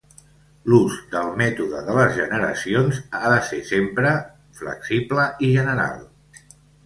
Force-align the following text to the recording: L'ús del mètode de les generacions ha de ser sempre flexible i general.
L'ús 0.71 0.93
del 1.09 1.27
mètode 1.41 1.81
de 1.89 1.97
les 1.97 2.15
generacions 2.15 3.01
ha 3.19 3.21
de 3.33 3.37
ser 3.51 3.61
sempre 3.69 4.13
flexible 4.61 5.27
i 5.49 5.53
general. 5.59 6.01